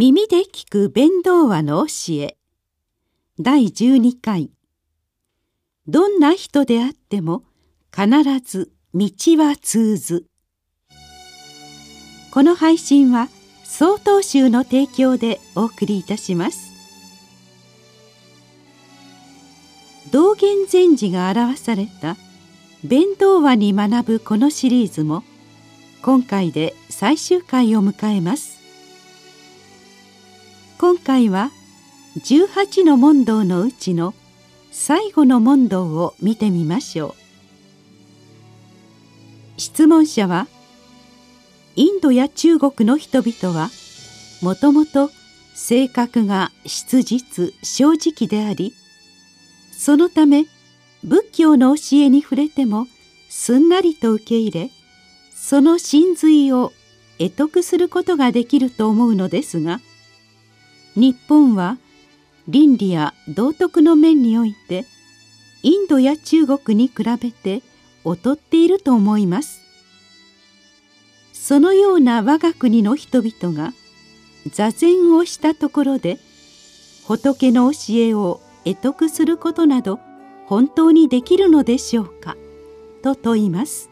[0.00, 2.36] 耳で聞く弁道話の教え。
[3.40, 4.52] 第12回。
[5.88, 7.42] どんな人であっても
[7.92, 8.06] 必
[8.44, 10.26] ず道は通ず。
[12.30, 13.28] この配信は
[13.64, 16.70] 曹洞宗の提供でお送りいたします。
[20.12, 22.16] 道元禅師が表された
[22.84, 25.24] 弁道話に学ぶこのシリーズも
[26.02, 28.57] 今回で最終回を迎えます。
[30.78, 31.50] 今回は
[32.18, 34.14] 18の問答のうちの
[34.70, 37.16] 最後の問答を見てみましょ
[39.56, 39.60] う。
[39.60, 40.46] 質問者は
[41.74, 43.70] インドや中国の人々は
[44.40, 45.10] もともと
[45.56, 48.72] 性格が質実正直であり
[49.72, 50.46] そのため
[51.02, 52.86] 仏教の教えに触れても
[53.28, 54.70] すんなりと受け入れ
[55.34, 56.72] その真髄を
[57.18, 59.80] 得得することができると思うのですが
[60.94, 61.78] 日本は
[62.48, 64.84] 倫理や道徳の面において
[65.62, 67.62] インドや中国に比べて
[68.04, 69.60] 劣っていると思います。
[71.32, 73.72] そのような我が国の人々が
[74.52, 76.18] 座禅をしたところで
[77.06, 79.98] 仏の教えを得得することなど
[80.46, 82.36] 本当にできるのでしょうか
[83.02, 83.90] と問います。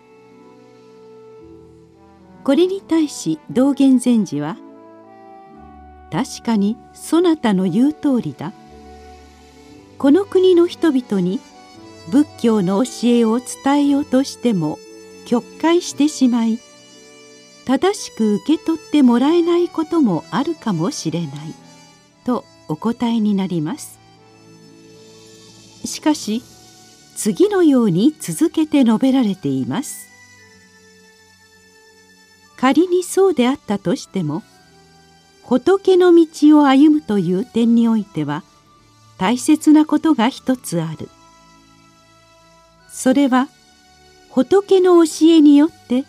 [2.44, 4.56] これに対し道元禅師は
[6.10, 8.52] 確かにそなたの言う通りだ。
[9.98, 11.40] この国の人々に
[12.10, 14.78] 仏教の教えを伝えようとしても
[15.26, 16.58] 曲解してしまい
[17.64, 21.30] 正しく受け取ってもらえないこともあるかもしれない
[22.24, 23.98] とお答えになります。
[25.84, 26.42] しかし
[27.16, 30.06] 次のように続けて述べられています。
[32.56, 34.42] 仮にそうであったとしても
[35.46, 38.42] 仏の道を歩むという点においては
[39.16, 41.08] 大切なことが一つある。
[42.90, 43.48] それは
[44.30, 46.04] 仏の教えによって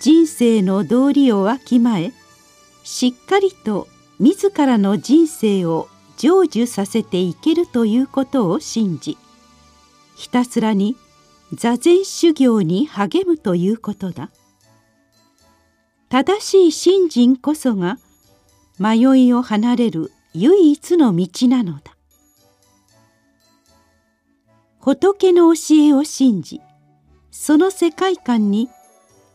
[0.00, 2.12] 人生の道理をわきまえ
[2.82, 3.86] しっかりと
[4.18, 9.16] 自らの人生を成就させていけるということを信じ
[10.16, 10.96] ひたすらに
[11.52, 14.30] 座禅修行に励むということだ。
[16.08, 17.98] 正しい信心こそが
[18.78, 21.96] 迷いを離れる唯一の道なのだ。
[24.80, 26.60] 仏の教えを信じ
[27.32, 28.70] その世界観に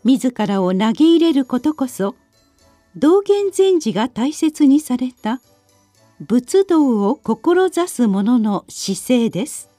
[0.06, 2.16] 自らを投げ入れることこそ
[2.96, 5.41] 道元禅師が大切にされた
[6.22, 9.69] 仏道を志す者の姿勢です。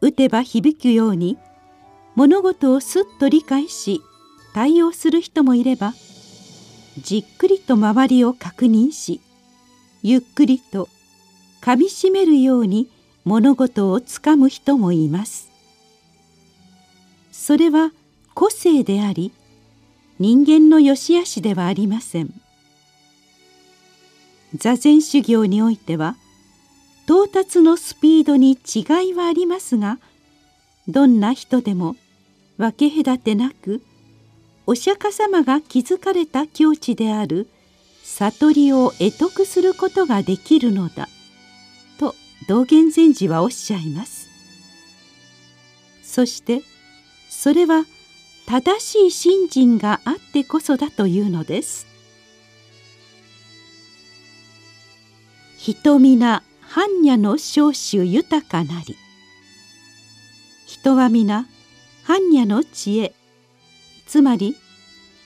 [0.00, 1.36] 打てば響くように
[2.14, 4.00] 物事をすっと理解し
[4.54, 5.92] 対応する人もいれば
[7.02, 9.20] じっくりと周りを確認し
[10.02, 10.88] ゆっくりと
[11.60, 12.88] かみしめるように
[13.24, 15.50] 物事をつかむ人もいます。
[17.32, 17.92] それは
[18.34, 19.32] 個性であり
[20.18, 22.32] 人間の良し悪しではありません。
[24.54, 26.16] 座禅修行においては
[27.04, 29.98] 到達のスピードに違いはありますが
[30.88, 31.96] どんな人でも
[32.56, 33.82] 分け隔てなく
[34.66, 37.48] お釈迦様が築かれた境地である
[38.04, 41.08] 悟りを得得することができるのだ。
[41.98, 42.14] と
[42.48, 44.28] 道元禅師はおっしゃいます。
[46.02, 46.62] そして
[47.28, 47.84] それは
[48.46, 51.86] 正しい信心があってこそだというのです。
[55.56, 58.96] 人皆般若の少主豊かなり。
[60.66, 61.46] 人は皆
[62.06, 63.14] 般若の知恵
[64.10, 64.56] つまり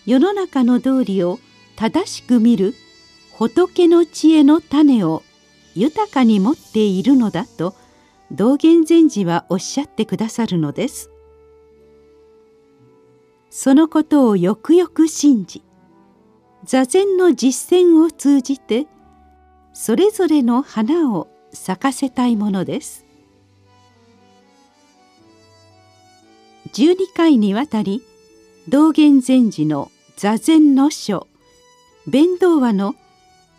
[0.05, 1.39] 世の中の道理を
[1.75, 2.75] 正しく見る
[3.33, 5.23] 仏の知恵の種を
[5.75, 7.75] 豊かに持っているのだと
[8.31, 11.09] 道元禅師はおっしゃってくださるのです。
[13.49, 15.63] そのことをよくよく信じ
[16.65, 18.87] 座禅の実践を通じて
[19.73, 23.07] それぞれの花を咲かせたいものです。
[26.75, 28.03] 12回にわたり
[28.67, 31.29] 道元禅師の座禅の書。
[32.07, 32.95] 弁道話の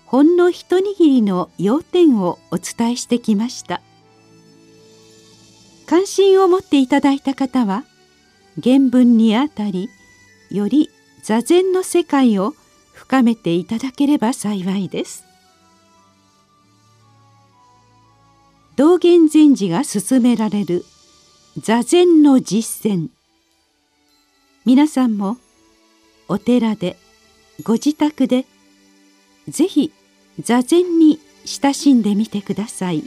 [0.07, 3.81] ほんの一握りの要点をお伝えしてきました。
[5.85, 7.83] 関心を持っていただいた方は
[8.63, 9.89] 原文にあたり
[10.49, 10.89] より
[11.21, 12.55] 座禅の世界を
[12.93, 15.23] 深めていただければ幸いです。
[18.75, 20.83] 道元禅師が進められる
[21.59, 23.14] 座禅の実践。
[24.65, 25.37] 皆さんも
[26.27, 26.97] お寺で
[27.63, 28.45] ご自宅で
[29.47, 29.93] ぜひ
[30.39, 33.03] 座禅に親しんでみてください。